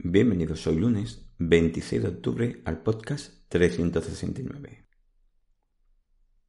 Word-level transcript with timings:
Bienvenidos 0.00 0.64
hoy 0.68 0.76
lunes 0.76 1.28
26 1.38 2.02
de 2.02 2.08
octubre 2.08 2.62
al 2.64 2.84
podcast 2.84 3.32
369. 3.48 4.86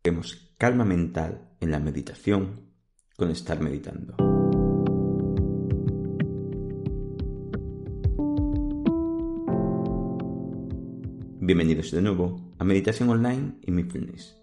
Tenemos 0.03 0.53
calma 0.59 0.85
mental 0.85 1.49
en 1.59 1.71
la 1.71 1.79
meditación 1.79 2.69
con 3.17 3.31
estar 3.31 3.59
meditando. 3.59 4.15
Bienvenidos 11.39 11.89
de 11.89 12.03
nuevo 12.03 12.53
a 12.59 12.63
Meditación 12.63 13.09
Online 13.09 13.55
y 13.63 13.71
Mindfulness, 13.71 14.39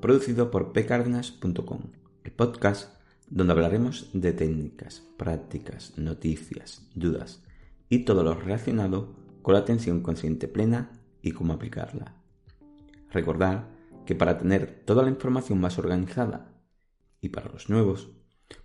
producido 0.00 0.50
por 0.50 0.72
pcardenas.com, 0.72 1.92
el 2.24 2.32
podcast 2.32 2.98
donde 3.28 3.52
hablaremos 3.52 4.08
de 4.14 4.32
técnicas, 4.32 5.02
prácticas, 5.18 5.98
noticias, 5.98 6.88
dudas, 6.94 7.45
y 7.88 8.00
todo 8.00 8.22
lo 8.22 8.34
relacionado 8.34 9.14
con 9.42 9.54
la 9.54 9.60
atención 9.60 10.00
consciente 10.00 10.48
plena 10.48 10.90
y 11.22 11.32
cómo 11.32 11.52
aplicarla. 11.52 12.14
Recordar 13.10 13.68
que 14.04 14.14
para 14.14 14.38
tener 14.38 14.82
toda 14.84 15.02
la 15.02 15.10
información 15.10 15.60
más 15.60 15.78
organizada 15.78 16.52
y 17.20 17.28
para 17.28 17.50
los 17.50 17.68
nuevos, 17.68 18.10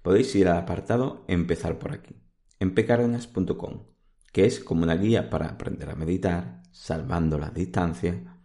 podéis 0.02 0.34
ir 0.36 0.48
al 0.48 0.58
apartado 0.58 1.24
Empezar 1.28 1.80
por 1.80 1.94
aquí, 1.94 2.16
en 2.60 2.74
pcardenas.com, 2.74 3.86
que 4.32 4.46
es 4.46 4.60
como 4.60 4.84
una 4.84 4.96
guía 4.96 5.30
para 5.30 5.48
aprender 5.48 5.90
a 5.90 5.96
meditar, 5.96 6.62
salvando 6.72 7.38
la 7.38 7.50
distancia, 7.50 8.38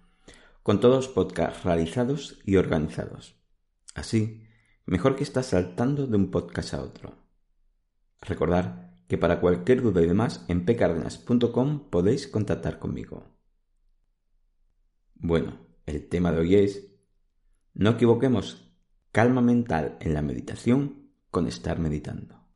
con 0.63 0.81
todos 0.81 0.97
los 0.97 1.09
podcasts 1.09 1.65
realizados 1.65 2.39
y 2.45 2.57
organizados. 2.57 3.37
Así, 3.95 4.43
mejor 4.85 5.17
que 5.17 5.23
estar 5.23 5.45
saltando 5.45 6.07
de 6.07 6.17
un 6.17 6.31
podcast 6.31 6.75
a 6.75 6.83
otro. 6.83 7.15
Recordar 8.21 8.86
que 9.09 9.19
para 9.19 9.41
cualquier 9.41 9.83
duda 9.83 10.03
y 10.03 10.07
demás 10.07 10.45
en 10.49 10.65
pcardenas.com 10.65 11.91
podéis 11.91 12.27
contactar 12.27 12.79
conmigo. 12.79 13.25
Bueno, 15.15 15.67
el 15.87 16.09
tema 16.09 16.33
de 16.33 16.41
hoy 16.41 16.57
es 16.57 16.89
no 17.75 17.91
equivoquemos 17.91 18.73
calma 19.13 19.41
mental 19.41 19.97
en 20.01 20.15
la 20.15 20.23
meditación 20.23 21.11
con 21.31 21.47
estar 21.47 21.79
meditando. 21.79 22.47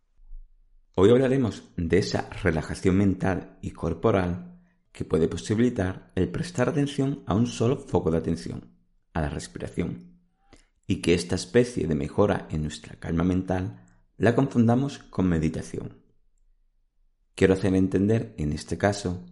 Hoy 0.97 1.11
hablaremos 1.11 1.71
de 1.77 1.99
esa 1.99 2.29
relajación 2.43 2.97
mental 2.97 3.59
y 3.63 3.71
corporal 3.71 4.61
que 4.93 5.05
puede 5.05 5.29
posibilitar 5.29 6.11
el 6.17 6.29
prestar 6.29 6.69
atención 6.69 7.23
a 7.27 7.35
un 7.35 7.47
solo 7.47 7.77
foco 7.77 8.11
de 8.11 8.19
atención, 8.19 8.75
a 9.15 9.21
la 9.21 9.29
respiración, 9.29 10.19
y 10.87 10.97
que 10.97 11.15
esta 11.15 11.37
especie 11.37 11.87
de 11.87 11.95
mejora 11.95 12.49
en 12.51 12.63
nuestra 12.63 12.97
calma 12.97 13.25
mental 13.25 13.87
la 14.17 14.35
confundamos 14.35 14.99
con 14.99 15.29
meditación. 15.29 16.00
Quiero 17.41 17.55
hacer 17.55 17.75
entender, 17.75 18.35
en 18.37 18.53
este 18.53 18.77
caso, 18.77 19.25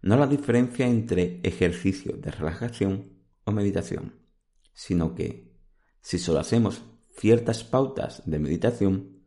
no 0.00 0.16
la 0.16 0.28
diferencia 0.28 0.86
entre 0.86 1.40
ejercicio 1.42 2.16
de 2.16 2.30
relajación 2.30 3.24
o 3.42 3.50
meditación, 3.50 4.14
sino 4.72 5.16
que, 5.16 5.58
si 6.00 6.20
solo 6.20 6.38
hacemos 6.38 6.84
ciertas 7.18 7.64
pautas 7.64 8.22
de 8.24 8.38
meditación, 8.38 9.24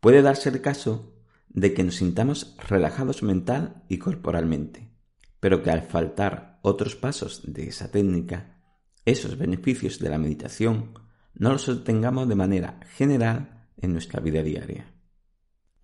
puede 0.00 0.20
darse 0.20 0.48
el 0.48 0.60
caso 0.60 1.14
de 1.48 1.74
que 1.74 1.84
nos 1.84 1.94
sintamos 1.94 2.56
relajados 2.68 3.22
mental 3.22 3.84
y 3.88 3.98
corporalmente, 3.98 4.90
pero 5.38 5.62
que 5.62 5.70
al 5.70 5.82
faltar 5.82 6.58
otros 6.62 6.96
pasos 6.96 7.42
de 7.46 7.68
esa 7.68 7.92
técnica, 7.92 8.64
esos 9.04 9.38
beneficios 9.38 10.00
de 10.00 10.10
la 10.10 10.18
meditación 10.18 10.92
no 11.34 11.52
los 11.52 11.68
obtengamos 11.68 12.28
de 12.28 12.34
manera 12.34 12.80
general 12.96 13.68
en 13.76 13.92
nuestra 13.92 14.18
vida 14.18 14.42
diaria. 14.42 14.92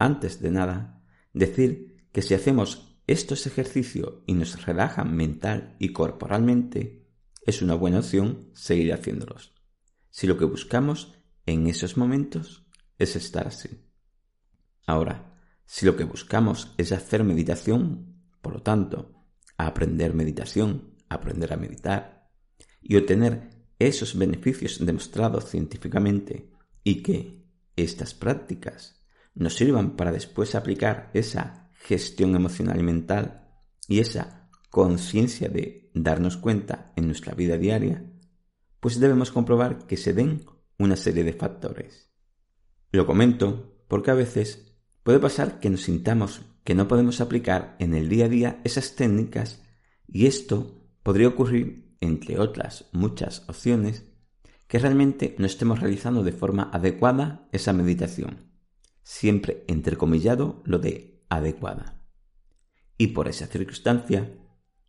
Antes 0.00 0.40
de 0.40 0.50
nada, 0.50 1.04
decir 1.32 1.91
que 2.12 2.22
si 2.22 2.34
hacemos 2.34 2.98
estos 3.06 3.46
ejercicios 3.46 4.22
y 4.26 4.34
nos 4.34 4.64
relajan 4.64 5.14
mental 5.16 5.76
y 5.78 5.92
corporalmente, 5.92 7.08
es 7.44 7.62
una 7.62 7.74
buena 7.74 7.98
opción 7.98 8.50
seguir 8.54 8.92
haciéndolos. 8.92 9.54
Si 10.10 10.26
lo 10.26 10.38
que 10.38 10.44
buscamos 10.44 11.14
en 11.46 11.66
esos 11.66 11.96
momentos 11.96 12.66
es 12.98 13.16
estar 13.16 13.48
así. 13.48 13.88
Ahora, 14.86 15.40
si 15.64 15.86
lo 15.86 15.96
que 15.96 16.04
buscamos 16.04 16.74
es 16.76 16.92
hacer 16.92 17.24
meditación, 17.24 18.22
por 18.40 18.54
lo 18.54 18.62
tanto, 18.62 19.26
aprender 19.56 20.14
meditación, 20.14 20.96
aprender 21.08 21.52
a 21.52 21.56
meditar 21.56 22.30
y 22.80 22.96
obtener 22.96 23.50
esos 23.78 24.16
beneficios 24.16 24.84
demostrados 24.84 25.46
científicamente 25.50 26.50
y 26.84 27.02
que 27.02 27.46
estas 27.76 28.14
prácticas 28.14 29.02
nos 29.34 29.54
sirvan 29.54 29.96
para 29.96 30.12
después 30.12 30.54
aplicar 30.54 31.10
esa 31.14 31.61
gestión 31.84 32.34
emocional 32.34 32.78
y 32.78 32.82
mental 32.82 33.48
y 33.88 33.98
esa 33.98 34.48
conciencia 34.70 35.48
de 35.48 35.90
darnos 35.94 36.36
cuenta 36.36 36.92
en 36.96 37.06
nuestra 37.06 37.34
vida 37.34 37.58
diaria, 37.58 38.10
pues 38.80 39.00
debemos 39.00 39.30
comprobar 39.30 39.86
que 39.86 39.96
se 39.96 40.14
den 40.14 40.44
una 40.78 40.96
serie 40.96 41.24
de 41.24 41.32
factores. 41.32 42.10
Lo 42.90 43.06
comento 43.06 43.84
porque 43.88 44.10
a 44.10 44.14
veces 44.14 44.76
puede 45.02 45.18
pasar 45.18 45.60
que 45.60 45.70
nos 45.70 45.82
sintamos 45.82 46.42
que 46.64 46.74
no 46.74 46.86
podemos 46.86 47.20
aplicar 47.20 47.76
en 47.78 47.94
el 47.94 48.08
día 48.08 48.26
a 48.26 48.28
día 48.28 48.60
esas 48.64 48.94
técnicas 48.94 49.62
y 50.06 50.26
esto 50.26 50.86
podría 51.02 51.28
ocurrir, 51.28 51.96
entre 52.00 52.38
otras 52.38 52.88
muchas 52.92 53.48
opciones, 53.48 54.04
que 54.68 54.78
realmente 54.78 55.34
no 55.38 55.46
estemos 55.46 55.80
realizando 55.80 56.22
de 56.22 56.32
forma 56.32 56.70
adecuada 56.72 57.48
esa 57.52 57.72
meditación. 57.72 58.52
Siempre 59.02 59.64
entrecomillado 59.66 60.62
lo 60.64 60.78
de 60.78 61.11
adecuada. 61.36 62.02
Y 62.98 63.08
por 63.08 63.28
esa 63.28 63.46
circunstancia, 63.46 64.38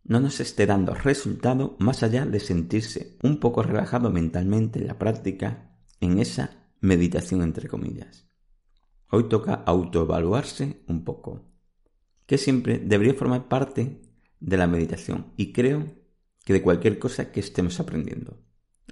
no 0.04 0.20
nos 0.20 0.40
esté 0.40 0.66
dando 0.66 0.94
resultado 0.94 1.76
más 1.78 2.02
allá 2.02 2.26
de 2.26 2.38
sentirse 2.38 3.16
un 3.22 3.40
poco 3.40 3.62
relajado 3.62 4.10
mentalmente 4.10 4.78
en 4.78 4.86
la 4.86 4.98
práctica, 4.98 5.78
en 6.00 6.18
esa 6.18 6.68
meditación 6.80 7.42
entre 7.42 7.68
comillas. 7.68 8.28
Hoy 9.10 9.28
toca 9.28 9.54
autoevaluarse 9.54 10.84
un 10.86 11.04
poco, 11.04 11.50
que 12.26 12.36
siempre 12.36 12.78
debería 12.78 13.14
formar 13.14 13.48
parte 13.48 14.02
de 14.40 14.56
la 14.56 14.66
meditación 14.66 15.32
y 15.36 15.52
creo 15.52 15.84
que 16.44 16.52
de 16.52 16.62
cualquier 16.62 16.98
cosa 16.98 17.32
que 17.32 17.40
estemos 17.40 17.80
aprendiendo. 17.80 18.38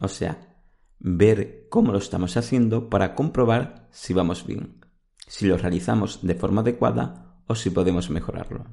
O 0.00 0.08
sea, 0.08 0.64
ver 0.98 1.66
cómo 1.68 1.92
lo 1.92 1.98
estamos 1.98 2.36
haciendo 2.36 2.88
para 2.88 3.14
comprobar 3.14 3.88
si 3.90 4.14
vamos 4.14 4.46
bien, 4.46 4.80
si 5.26 5.46
lo 5.46 5.58
realizamos 5.58 6.20
de 6.22 6.34
forma 6.34 6.62
adecuada 6.62 7.31
o 7.52 7.54
si 7.54 7.68
podemos 7.68 8.08
mejorarlo. 8.08 8.64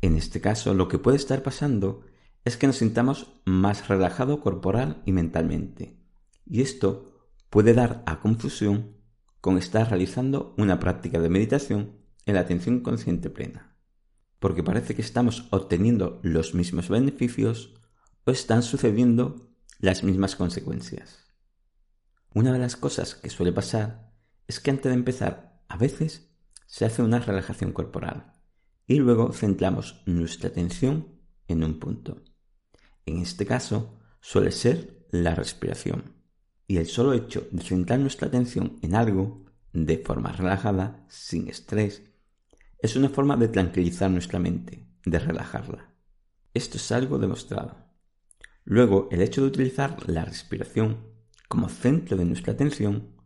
En 0.00 0.16
este 0.16 0.40
caso, 0.40 0.74
lo 0.74 0.88
que 0.88 0.98
puede 0.98 1.16
estar 1.16 1.42
pasando 1.42 2.02
es 2.44 2.56
que 2.56 2.66
nos 2.66 2.76
sintamos 2.76 3.40
más 3.44 3.88
relajado 3.88 4.40
corporal 4.40 5.02
y 5.06 5.12
mentalmente, 5.12 6.00
y 6.44 6.62
esto 6.62 7.30
puede 7.50 7.74
dar 7.74 8.02
a 8.06 8.20
confusión 8.20 8.96
con 9.40 9.58
estar 9.58 9.88
realizando 9.88 10.54
una 10.58 10.80
práctica 10.80 11.20
de 11.20 11.28
meditación 11.28 12.00
en 12.26 12.34
la 12.34 12.40
atención 12.40 12.80
consciente 12.80 13.30
plena, 13.30 13.76
porque 14.40 14.64
parece 14.64 14.94
que 14.94 15.02
estamos 15.02 15.46
obteniendo 15.50 16.20
los 16.22 16.54
mismos 16.54 16.88
beneficios 16.88 17.74
o 18.24 18.32
están 18.32 18.62
sucediendo 18.62 19.52
las 19.78 20.02
mismas 20.02 20.34
consecuencias. 20.34 21.26
Una 22.34 22.52
de 22.52 22.58
las 22.58 22.76
cosas 22.76 23.14
que 23.14 23.30
suele 23.30 23.52
pasar 23.52 24.12
es 24.48 24.58
que 24.58 24.70
antes 24.70 24.90
de 24.90 24.94
empezar, 24.94 25.62
a 25.68 25.76
veces 25.76 26.27
se 26.68 26.84
hace 26.84 27.02
una 27.02 27.18
relajación 27.18 27.72
corporal 27.72 28.34
y 28.86 28.96
luego 28.96 29.32
centramos 29.32 30.02
nuestra 30.06 30.50
atención 30.50 31.08
en 31.48 31.64
un 31.64 31.78
punto. 31.78 32.22
En 33.06 33.18
este 33.18 33.46
caso 33.46 33.98
suele 34.20 34.52
ser 34.52 35.06
la 35.10 35.34
respiración. 35.34 36.14
Y 36.66 36.76
el 36.76 36.86
solo 36.86 37.14
hecho 37.14 37.48
de 37.50 37.62
centrar 37.62 37.98
nuestra 37.98 38.28
atención 38.28 38.78
en 38.82 38.94
algo 38.94 39.46
de 39.72 39.96
forma 39.96 40.30
relajada, 40.32 41.06
sin 41.08 41.48
estrés, 41.48 42.02
es 42.80 42.96
una 42.96 43.08
forma 43.08 43.38
de 43.38 43.48
tranquilizar 43.48 44.10
nuestra 44.10 44.38
mente, 44.38 44.86
de 45.06 45.18
relajarla. 45.18 45.94
Esto 46.52 46.76
es 46.76 46.92
algo 46.92 47.18
demostrado. 47.18 47.88
Luego, 48.64 49.08
el 49.10 49.22
hecho 49.22 49.40
de 49.40 49.46
utilizar 49.46 50.06
la 50.06 50.26
respiración 50.26 51.08
como 51.48 51.70
centro 51.70 52.18
de 52.18 52.26
nuestra 52.26 52.52
atención 52.52 53.17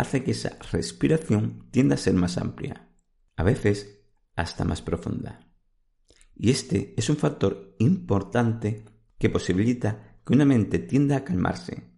hace 0.00 0.24
que 0.24 0.30
esa 0.30 0.56
respiración 0.72 1.68
tienda 1.70 1.94
a 1.94 1.98
ser 1.98 2.14
más 2.14 2.38
amplia, 2.38 2.88
a 3.36 3.42
veces 3.42 4.00
hasta 4.34 4.64
más 4.64 4.80
profunda. 4.80 5.46
Y 6.34 6.50
este 6.50 6.94
es 6.96 7.10
un 7.10 7.16
factor 7.16 7.76
importante 7.78 8.86
que 9.18 9.28
posibilita 9.28 10.18
que 10.24 10.32
una 10.32 10.46
mente 10.46 10.78
tienda 10.78 11.16
a 11.18 11.24
calmarse. 11.24 11.90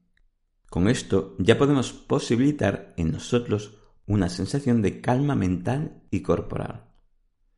Con 0.68 0.88
esto 0.88 1.36
ya 1.38 1.58
podemos 1.58 1.92
posibilitar 1.92 2.92
en 2.96 3.12
nosotros 3.12 3.78
una 4.06 4.28
sensación 4.28 4.82
de 4.82 5.00
calma 5.00 5.36
mental 5.36 6.02
y 6.10 6.22
corporal. 6.22 6.92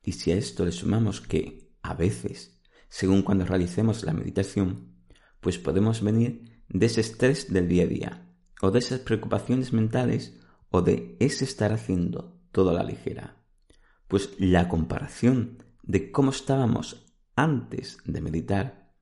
Y 0.02 0.12
si 0.12 0.30
a 0.32 0.36
esto 0.36 0.66
le 0.66 0.72
sumamos 0.72 1.22
que, 1.22 1.74
a 1.80 1.94
veces, 1.94 2.60
según 2.88 3.22
cuando 3.22 3.46
realicemos 3.46 4.04
la 4.04 4.12
meditación, 4.12 4.94
pues 5.40 5.58
podemos 5.58 6.02
venir 6.02 6.62
de 6.68 6.86
ese 6.86 7.00
estrés 7.00 7.50
del 7.50 7.68
día 7.68 7.84
a 7.84 7.86
día, 7.86 8.23
o 8.60 8.70
de 8.70 8.78
esas 8.78 9.00
preocupaciones 9.00 9.72
mentales, 9.72 10.38
o 10.70 10.82
de 10.82 11.16
ese 11.20 11.44
estar 11.44 11.72
haciendo 11.72 12.40
todo 12.50 12.70
a 12.70 12.74
la 12.74 12.82
ligera. 12.82 13.44
Pues 14.08 14.30
la 14.38 14.68
comparación 14.68 15.62
de 15.82 16.10
cómo 16.10 16.30
estábamos 16.30 17.14
antes 17.36 17.98
de 18.04 18.20
meditar 18.20 18.92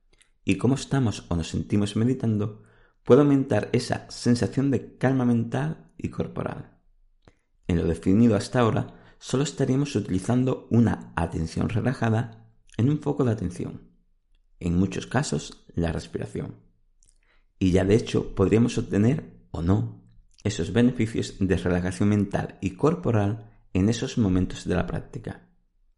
y 0.44 0.58
cómo 0.58 0.75
estamos 0.75 1.25
o 1.28 1.37
nos 1.37 1.49
sentimos 1.49 1.96
meditando 1.96 2.62
puede 3.04 3.22
aumentar 3.22 3.69
esa 3.72 4.06
sensación 4.10 4.70
de 4.70 4.96
calma 4.96 5.25
mental 5.25 5.93
y 5.96 6.08
corporal. 6.08 6.78
En 7.69 7.78
lo 7.78 7.84
definido 7.84 8.37
hasta 8.37 8.60
ahora, 8.60 9.14
solo 9.19 9.44
estaríamos 9.44 9.94
utilizando 9.96 10.66
una 10.70 11.12
atención 11.16 11.69
relajada 11.69 12.50
en 12.76 12.90
un 12.90 13.00
foco 13.00 13.25
de 13.25 13.32
atención, 13.32 13.90
en 14.60 14.76
muchos 14.76 15.06
casos 15.06 15.64
la 15.75 15.93
respiración. 15.93 16.56
Y 17.58 17.70
ya 17.70 17.84
de 17.84 17.94
hecho 17.94 18.34
podríamos 18.34 18.76
obtener 18.78 19.41
o 19.52 19.62
no 19.62 20.02
esos 20.44 20.72
beneficios 20.72 21.37
de 21.38 21.56
relajación 21.56 22.08
mental 22.08 22.58
y 22.60 22.72
corporal 22.72 23.52
en 23.72 23.88
esos 23.88 24.19
momentos 24.19 24.64
de 24.64 24.75
la 24.75 24.87
práctica. 24.87 25.49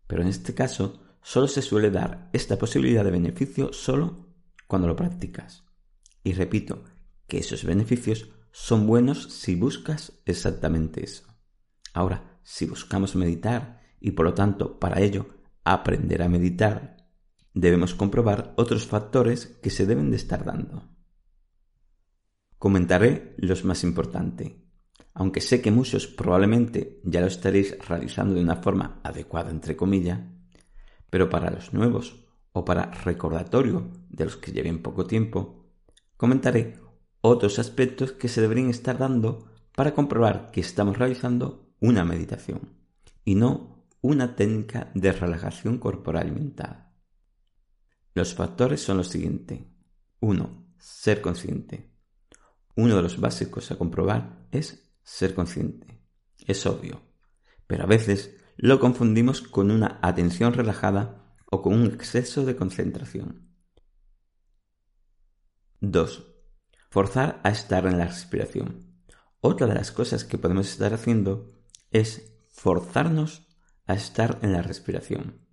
Pero 0.07 0.23
en 0.23 0.29
este 0.29 0.55
caso 0.55 1.01
solo 1.23 1.49
se 1.49 1.63
suele 1.63 1.91
dar 1.91 2.29
esta 2.33 2.59
posibilidad 2.59 3.05
de 3.05 3.11
beneficio 3.11 3.73
solo 3.73 4.35
cuando 4.67 4.87
lo 4.87 4.97
practicas. 4.97 5.65
Y 6.23 6.33
repito 6.35 6.85
que 7.27 7.39
esos 7.39 7.65
beneficios 7.65 8.29
son 8.53 8.87
buenos 8.87 9.33
si 9.33 9.55
buscas 9.55 10.21
exactamente 10.27 11.03
eso. 11.03 11.25
Ahora, 11.95 12.39
si 12.43 12.67
buscamos 12.67 13.17
meditar 13.17 13.81
y 14.01 14.11
por 14.11 14.27
lo 14.27 14.35
tanto 14.35 14.79
para 14.79 15.01
ello 15.01 15.27
aprender 15.65 16.23
a 16.23 16.29
meditar, 16.29 16.97
debemos 17.55 17.95
comprobar 17.95 18.53
otros 18.57 18.87
factores 18.87 19.47
que 19.63 19.71
se 19.71 19.87
deben 19.87 20.11
de 20.11 20.17
estar 20.17 20.45
dando. 20.45 20.94
Comentaré 22.59 23.35
los 23.39 23.65
más 23.65 23.85
importantes, 23.85 24.53
aunque 25.13 25.41
sé 25.41 25.61
que 25.61 25.71
muchos 25.71 26.07
probablemente 26.07 27.01
ya 27.05 27.21
lo 27.21 27.27
estaréis 27.27 27.77
realizando 27.87 28.35
de 28.35 28.43
una 28.43 28.57
forma 28.57 29.01
adecuada 29.03 29.51
entre 29.51 29.77
comillas, 29.77 30.21
pero 31.11 31.31
para 31.31 31.51
los 31.51 31.73
nuevos 31.73 32.25
o 32.53 32.65
para 32.65 32.91
recordatorio 32.91 33.91
de 34.09 34.25
los 34.25 34.37
que 34.37 34.53
lleven 34.53 34.83
poco 34.83 35.07
tiempo, 35.07 35.67
comentaré 36.17 36.79
otros 37.21 37.59
aspectos 37.59 38.13
que 38.13 38.29
se 38.29 38.41
deberían 38.41 38.71
estar 38.71 38.99
dando 38.99 39.51
para 39.75 39.95
comprobar 39.95 40.51
que 40.51 40.61
estamos 40.61 40.99
realizando 40.99 41.75
una 41.81 42.05
meditación 42.05 42.75
y 43.25 43.35
no 43.35 43.87
una 44.01 44.37
técnica 44.37 44.91
de 44.95 45.13
relajación 45.13 45.79
corporal 45.79 46.29
y 46.29 46.33
mental. 46.33 46.91
Los 48.15 48.35
factores 48.35 48.83
son 48.83 48.99
los 48.99 49.09
siguientes. 49.09 49.63
1. 50.21 50.67
Ser 50.79 51.21
consciente. 51.21 51.94
Uno 52.77 52.97
de 52.97 53.03
los 53.03 53.21
básicos 53.21 53.71
a 53.71 53.77
comprobar 53.77 54.47
es 54.51 54.93
ser 55.03 55.35
consciente. 55.35 56.01
Es 56.47 56.67
obvio, 56.67 57.03
pero 57.67 57.85
a 57.85 57.87
veces 57.87 58.37
lo 58.57 58.81
confundimos 58.81 59.43
con 59.43 59.71
una 59.71 59.99
atención 60.03 60.53
relajada 60.53 61.37
o 61.51 61.63
con 61.63 61.75
un 61.75 61.87
exceso 61.87 62.45
de 62.45 62.57
concentración. 62.57 63.49
2. 65.81 66.35
Forzar 66.91 67.41
a 67.45 67.51
estar 67.51 67.87
en 67.87 67.99
la 67.99 68.07
respiración. 68.07 68.95
Otra 69.41 69.67
de 69.67 69.75
las 69.75 69.93
cosas 69.93 70.25
que 70.25 70.39
podemos 70.39 70.71
estar 70.71 70.95
haciendo 70.95 71.53
es 71.91 72.35
forzarnos 72.51 73.47
a 73.87 73.95
estar 73.95 74.39
en 74.43 74.53
la 74.53 74.63
respiración, 74.63 75.47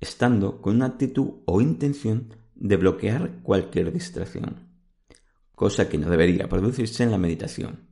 estando 0.00 0.60
con 0.60 0.76
una 0.76 0.86
actitud 0.86 1.42
o 1.46 1.60
intención 1.60 2.36
de 2.54 2.76
bloquear 2.76 3.42
cualquier 3.42 3.92
distracción, 3.92 4.71
cosa 5.54 5.88
que 5.88 5.98
no 5.98 6.10
debería 6.10 6.48
producirse 6.48 7.02
en 7.02 7.10
la 7.10 7.18
meditación. 7.18 7.88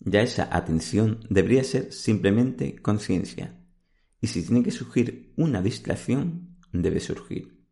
Ya 0.00 0.22
esa 0.22 0.48
atención 0.54 1.20
debería 1.30 1.64
ser 1.64 1.92
simplemente 1.92 2.76
conciencia, 2.76 3.60
y 4.20 4.26
si 4.28 4.42
tiene 4.42 4.62
que 4.62 4.70
surgir 4.70 5.32
una 5.36 5.62
distracción, 5.62 6.56
debe 6.72 7.00
surgir. 7.00 7.64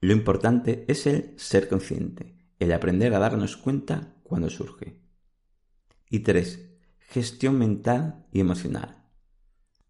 Lo 0.00 0.12
importante 0.12 0.84
es 0.88 1.06
el 1.06 1.34
ser 1.36 1.68
consciente, 1.68 2.36
el 2.58 2.72
aprender 2.72 3.14
a 3.14 3.18
darnos 3.18 3.56
cuenta 3.56 4.16
cuando 4.22 4.48
surge. 4.48 5.00
Y 6.08 6.20
tres, 6.20 6.68
Gestión 7.10 7.58
mental 7.58 8.26
y 8.32 8.40
emocional. 8.40 9.02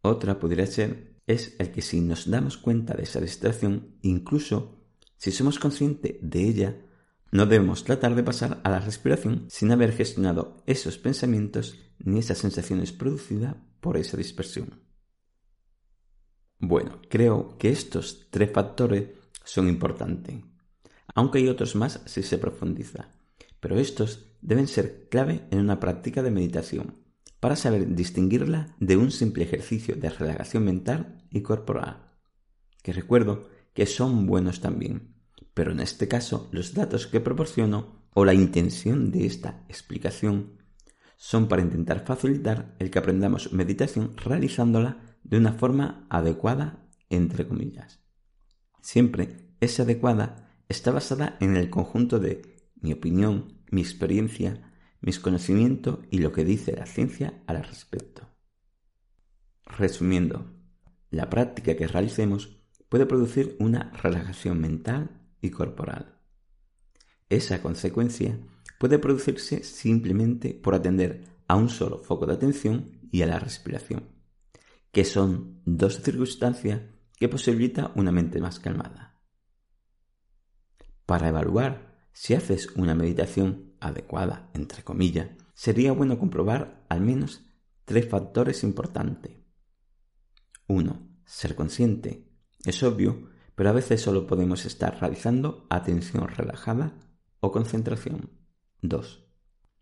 Otra 0.02 0.38
podría 0.38 0.66
ser 0.68 1.16
es 1.26 1.56
el 1.58 1.72
que 1.72 1.82
si 1.82 2.00
nos 2.00 2.30
damos 2.30 2.56
cuenta 2.56 2.94
de 2.94 3.02
esa 3.02 3.20
distracción, 3.20 3.98
incluso 4.02 4.84
si 5.16 5.32
somos 5.32 5.58
conscientes 5.58 6.14
de 6.22 6.48
ella, 6.48 6.76
no 7.30 7.46
debemos 7.46 7.84
tratar 7.84 8.14
de 8.14 8.22
pasar 8.22 8.60
a 8.64 8.70
la 8.70 8.80
respiración 8.80 9.46
sin 9.48 9.70
haber 9.70 9.92
gestionado 9.92 10.62
esos 10.66 10.98
pensamientos 10.98 11.78
ni 11.98 12.18
esas 12.18 12.38
sensaciones 12.38 12.92
producidas 12.92 13.56
por 13.80 13.96
esa 13.96 14.16
dispersión. 14.16 14.82
Bueno, 16.58 17.00
creo 17.08 17.56
que 17.58 17.70
estos 17.70 18.28
tres 18.30 18.50
factores 18.52 19.10
son 19.44 19.68
importantes, 19.68 20.36
aunque 21.14 21.38
hay 21.38 21.48
otros 21.48 21.76
más 21.76 22.00
si 22.06 22.22
se 22.22 22.38
profundiza, 22.38 23.10
pero 23.60 23.78
estos 23.78 24.36
deben 24.40 24.66
ser 24.66 25.08
clave 25.08 25.46
en 25.50 25.60
una 25.60 25.80
práctica 25.80 26.22
de 26.22 26.30
meditación 26.30 27.04
para 27.40 27.56
saber 27.56 27.94
distinguirla 27.94 28.74
de 28.80 28.96
un 28.96 29.10
simple 29.10 29.44
ejercicio 29.44 29.94
de 29.96 30.10
relajación 30.10 30.64
mental 30.64 31.24
y 31.30 31.42
corporal, 31.42 32.12
que 32.82 32.92
recuerdo 32.92 33.48
que 33.74 33.86
son 33.86 34.26
buenos 34.26 34.60
también, 34.60 35.17
pero 35.58 35.72
en 35.72 35.80
este 35.80 36.06
caso 36.06 36.48
los 36.52 36.72
datos 36.72 37.08
que 37.08 37.18
proporciono 37.18 38.04
o 38.14 38.24
la 38.24 38.32
intención 38.32 39.10
de 39.10 39.26
esta 39.26 39.64
explicación 39.68 40.52
son 41.16 41.48
para 41.48 41.62
intentar 41.62 42.06
facilitar 42.06 42.76
el 42.78 42.92
que 42.92 43.00
aprendamos 43.00 43.52
meditación 43.52 44.16
realizándola 44.16 45.18
de 45.24 45.36
una 45.36 45.52
forma 45.52 46.06
adecuada, 46.10 46.88
entre 47.10 47.48
comillas. 47.48 47.98
Siempre 48.82 49.50
es 49.58 49.80
adecuada 49.80 50.62
está 50.68 50.92
basada 50.92 51.36
en 51.40 51.56
el 51.56 51.70
conjunto 51.70 52.20
de 52.20 52.70
mi 52.76 52.92
opinión, 52.92 53.64
mi 53.72 53.80
experiencia, 53.80 54.72
mis 55.00 55.18
conocimientos 55.18 55.98
y 56.08 56.18
lo 56.18 56.30
que 56.30 56.44
dice 56.44 56.76
la 56.76 56.86
ciencia 56.86 57.42
al 57.48 57.64
respecto. 57.64 58.28
Resumiendo, 59.66 60.54
la 61.10 61.28
práctica 61.28 61.74
que 61.74 61.88
realicemos 61.88 62.62
puede 62.88 63.06
producir 63.06 63.56
una 63.58 63.90
relajación 64.00 64.60
mental 64.60 65.18
y 65.40 65.50
corporal. 65.50 66.18
Esa 67.28 67.60
consecuencia 67.62 68.38
puede 68.78 68.98
producirse 68.98 69.62
simplemente 69.62 70.54
por 70.54 70.74
atender 70.74 71.24
a 71.46 71.56
un 71.56 71.68
solo 71.68 71.98
foco 71.98 72.26
de 72.26 72.34
atención 72.34 73.00
y 73.10 73.22
a 73.22 73.26
la 73.26 73.38
respiración, 73.38 74.08
que 74.92 75.04
son 75.04 75.60
dos 75.64 76.02
circunstancias 76.02 76.80
que 77.18 77.28
posibilitan 77.28 77.92
una 77.96 78.12
mente 78.12 78.40
más 78.40 78.60
calmada. 78.60 79.20
Para 81.06 81.28
evaluar 81.28 82.08
si 82.12 82.34
haces 82.34 82.68
una 82.76 82.94
meditación 82.94 83.74
adecuada, 83.80 84.50
entre 84.54 84.82
comillas, 84.82 85.30
sería 85.54 85.92
bueno 85.92 86.18
comprobar 86.18 86.84
al 86.88 87.00
menos 87.00 87.44
tres 87.84 88.08
factores 88.08 88.62
importantes. 88.62 89.32
1. 90.66 91.22
Ser 91.24 91.54
consciente. 91.54 92.28
Es 92.64 92.82
obvio, 92.82 93.30
pero 93.58 93.70
a 93.70 93.72
veces 93.72 94.00
solo 94.00 94.28
podemos 94.28 94.64
estar 94.66 95.00
realizando 95.00 95.66
atención 95.68 96.28
relajada 96.28 96.92
o 97.40 97.50
concentración. 97.50 98.30
2. 98.82 99.26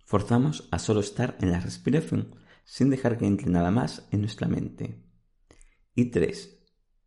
Forzamos 0.07 0.67
a 0.71 0.79
solo 0.79 1.01
estar 1.01 1.37
en 1.43 1.53
la 1.53 1.61
respiración 1.61 2.37
sin 2.65 2.89
dejar 2.89 3.19
que 3.19 3.27
entre 3.27 3.51
nada 3.51 3.71
más 3.71 4.09
en 4.13 4.23
nuestra 4.23 4.49
mente. 4.49 5.05
Y 5.95 6.07
3. 6.07 6.59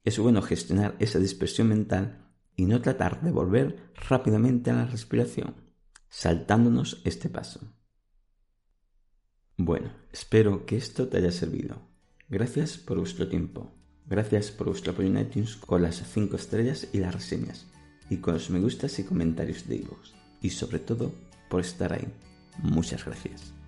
Es 0.03 0.19
bueno 0.19 0.43
gestionar 0.43 0.95
esa 0.99 1.17
dispersión 1.17 1.69
mental 1.69 2.29
y 2.55 2.65
no 2.65 2.79
tratar 2.83 3.23
de 3.23 3.31
volver 3.31 3.91
rápidamente 4.07 4.69
a 4.69 4.75
la 4.75 4.85
respiración 4.85 5.55
saltándonos 6.07 7.01
este 7.03 7.29
paso. 7.29 7.61
Bueno, 9.57 9.91
espero 10.11 10.67
que 10.67 10.77
esto 10.77 11.07
te 11.07 11.17
haya 11.17 11.31
servido. 11.31 11.81
Gracias 12.27 12.77
por 12.77 12.99
vuestro 12.99 13.27
tiempo. 13.27 13.78
Gracias 14.09 14.49
por 14.49 14.67
vuestro 14.67 14.91
apoyo 14.91 15.07
en 15.07 15.19
iTunes 15.19 15.55
con 15.55 15.83
las 15.83 15.97
5 15.97 16.35
estrellas 16.35 16.87
y 16.91 16.97
las 16.97 17.13
reseñas, 17.13 17.67
y 18.09 18.17
con 18.17 18.33
los 18.33 18.49
me 18.49 18.59
gustas 18.59 18.97
y 18.97 19.03
comentarios 19.03 19.67
de 19.67 19.75
iVoox. 19.75 20.13
Y 20.41 20.49
sobre 20.49 20.79
todo, 20.79 21.13
por 21.49 21.61
estar 21.61 21.93
ahí. 21.93 22.07
Muchas 22.63 23.05
gracias. 23.05 23.58